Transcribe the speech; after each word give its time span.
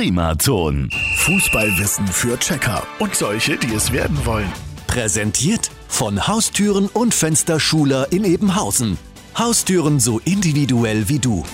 Primaton. 0.00 0.88
Fußballwissen 1.16 2.06
für 2.06 2.38
Checker 2.38 2.84
und 3.00 3.14
solche, 3.14 3.58
die 3.58 3.74
es 3.74 3.92
werden 3.92 4.24
wollen. 4.24 4.50
Präsentiert 4.86 5.70
von 5.88 6.26
Haustüren 6.26 6.86
und 6.86 7.12
Fensterschuler 7.12 8.10
in 8.10 8.24
Ebenhausen. 8.24 8.96
Haustüren 9.36 10.00
so 10.00 10.18
individuell 10.24 11.10
wie 11.10 11.18
du. 11.18 11.44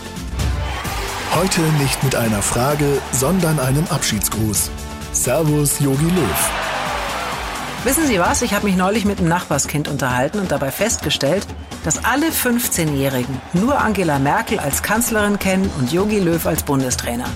Heute 1.34 1.60
nicht 1.82 2.04
mit 2.04 2.14
einer 2.14 2.40
Frage, 2.40 3.02
sondern 3.10 3.58
einem 3.58 3.84
Abschiedsgruß. 3.88 4.70
Servus, 5.10 5.80
Yogi 5.80 6.04
Löw. 6.04 6.50
Wissen 7.82 8.06
Sie 8.06 8.20
was? 8.20 8.42
Ich 8.42 8.54
habe 8.54 8.66
mich 8.66 8.76
neulich 8.76 9.04
mit 9.04 9.18
einem 9.18 9.28
Nachbarskind 9.28 9.88
unterhalten 9.88 10.38
und 10.38 10.52
dabei 10.52 10.70
festgestellt, 10.70 11.44
dass 11.82 12.04
alle 12.04 12.28
15-Jährigen 12.28 13.40
nur 13.54 13.80
Angela 13.80 14.20
Merkel 14.20 14.60
als 14.60 14.84
Kanzlerin 14.84 15.40
kennen 15.40 15.68
und 15.80 15.92
Yogi 15.92 16.20
Löw 16.20 16.46
als 16.46 16.62
Bundestrainer. 16.62 17.26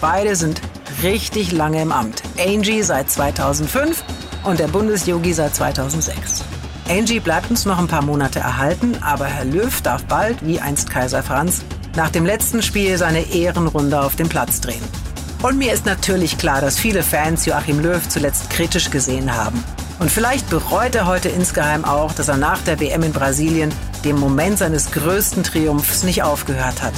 Beide 0.00 0.36
sind 0.36 0.60
richtig 1.02 1.50
lange 1.50 1.82
im 1.82 1.90
Amt. 1.90 2.22
Angie 2.38 2.82
seit 2.82 3.10
2005 3.10 4.04
und 4.44 4.60
der 4.60 4.68
Bundesyogi 4.68 5.32
seit 5.32 5.56
2006. 5.56 6.44
Angie 6.88 7.18
bleibt 7.18 7.50
uns 7.50 7.64
noch 7.64 7.78
ein 7.78 7.88
paar 7.88 8.02
Monate 8.02 8.38
erhalten, 8.38 8.96
aber 9.02 9.26
Herr 9.26 9.44
Löw 9.44 9.80
darf 9.82 10.04
bald, 10.04 10.46
wie 10.46 10.60
einst 10.60 10.88
Kaiser 10.88 11.24
Franz, 11.24 11.62
nach 11.96 12.10
dem 12.10 12.24
letzten 12.24 12.62
Spiel 12.62 12.96
seine 12.96 13.32
Ehrenrunde 13.32 14.00
auf 14.00 14.14
dem 14.14 14.28
Platz 14.28 14.60
drehen. 14.60 14.84
Und 15.42 15.58
mir 15.58 15.72
ist 15.72 15.84
natürlich 15.84 16.38
klar, 16.38 16.60
dass 16.60 16.78
viele 16.78 17.02
Fans 17.02 17.44
Joachim 17.44 17.80
Löw 17.80 18.08
zuletzt 18.08 18.50
kritisch 18.50 18.90
gesehen 18.90 19.34
haben. 19.34 19.62
Und 19.98 20.12
vielleicht 20.12 20.48
bereut 20.48 20.94
er 20.94 21.06
heute 21.06 21.28
insgeheim 21.28 21.84
auch, 21.84 22.12
dass 22.12 22.28
er 22.28 22.36
nach 22.36 22.60
der 22.62 22.78
WM 22.78 23.02
in 23.02 23.12
Brasilien 23.12 23.74
dem 24.04 24.16
Moment 24.16 24.58
seines 24.58 24.92
größten 24.92 25.42
Triumphs 25.42 26.04
nicht 26.04 26.22
aufgehört 26.22 26.82
hat. 26.82 26.94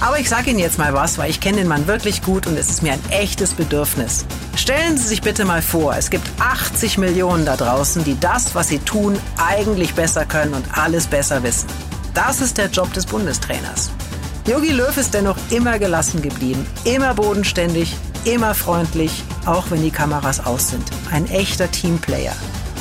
Aber 0.00 0.18
ich 0.18 0.30
sage 0.30 0.50
Ihnen 0.50 0.58
jetzt 0.58 0.78
mal 0.78 0.94
was, 0.94 1.18
weil 1.18 1.28
ich 1.28 1.40
kenne 1.40 1.58
den 1.58 1.68
Mann 1.68 1.86
wirklich 1.86 2.22
gut 2.22 2.46
und 2.46 2.56
es 2.56 2.70
ist 2.70 2.82
mir 2.82 2.94
ein 2.94 3.10
echtes 3.10 3.52
Bedürfnis. 3.52 4.24
Stellen 4.56 4.96
Sie 4.96 5.06
sich 5.06 5.20
bitte 5.20 5.44
mal 5.44 5.60
vor, 5.60 5.94
es 5.94 6.08
gibt 6.08 6.26
80 6.40 6.96
Millionen 6.96 7.44
da 7.44 7.56
draußen, 7.56 8.02
die 8.04 8.18
das, 8.18 8.54
was 8.54 8.68
sie 8.68 8.78
tun, 8.78 9.18
eigentlich 9.36 9.94
besser 9.94 10.24
können 10.24 10.54
und 10.54 10.64
alles 10.76 11.06
besser 11.06 11.42
wissen. 11.42 11.68
Das 12.14 12.40
ist 12.40 12.56
der 12.56 12.68
Job 12.70 12.92
des 12.94 13.04
Bundestrainers. 13.04 13.90
Jogi 14.46 14.70
Löw 14.70 14.96
ist 14.96 15.12
dennoch 15.12 15.36
immer 15.50 15.78
gelassen 15.78 16.22
geblieben, 16.22 16.66
immer 16.84 17.12
bodenständig, 17.12 17.94
immer 18.24 18.54
freundlich, 18.54 19.22
auch 19.44 19.70
wenn 19.70 19.82
die 19.82 19.90
Kameras 19.90 20.44
aus 20.44 20.70
sind. 20.70 20.84
Ein 21.12 21.28
echter 21.30 21.70
Teamplayer. 21.70 22.34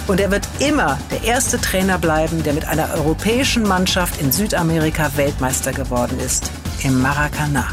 Und 0.08 0.22
er 0.22 0.32
wird 0.32 0.48
immer 0.60 0.98
der 1.12 1.24
erste 1.24 1.60
Trainer 1.60 1.98
bleiben, 1.98 2.44
der 2.44 2.54
mit 2.54 2.66
einer 2.66 2.94
europäischen 2.96 3.64
Mannschaft 3.64 4.22
in 4.22 4.32
Südamerika 4.32 5.12
Weltmeister 5.18 5.74
geworden 5.74 6.18
ist. 6.20 6.50
Im 6.84 7.02
Maracana. 7.02 7.68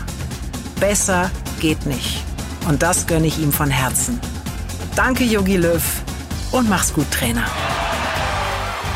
Besser 0.81 1.31
geht 1.61 1.87
nicht. 1.87 2.23
Und 2.69 2.83
das 2.83 3.07
gönne 3.07 3.27
ich 3.27 3.39
ihm 3.39 3.53
von 3.53 3.71
Herzen. 3.71 4.21
Danke, 4.97 5.25
Yogi 5.25 5.57
Löw. 5.57 5.83
Und 6.53 6.69
mach's 6.69 6.93
gut, 6.93 7.11
Trainer. 7.11 7.45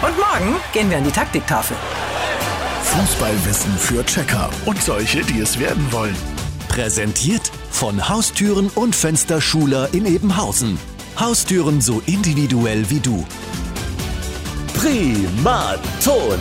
Und 0.03 0.17
morgen 0.17 0.57
gehen 0.73 0.91
wir 0.91 0.99
an 0.99 1.05
die 1.05 1.11
Taktiktafel. 1.11 1.77
Fußballwissen 2.85 3.77
für 3.79 4.05
Checker 4.05 4.51
und 4.65 4.83
solche, 4.83 5.21
die 5.23 5.41
es 5.41 5.59
werden 5.59 5.93
wollen. 5.93 6.17
Präsentiert 6.69 7.53
von 7.71 8.09
Haustüren 8.09 8.69
und 8.71 8.97
Fensterschuler 8.97 9.93
in 9.93 10.07
Ebenhausen. 10.07 10.79
Haustüren 11.19 11.81
so 11.81 12.03
individuell 12.07 12.89
wie 12.91 13.01
du. 13.01 13.25
Primaton. 14.75 16.39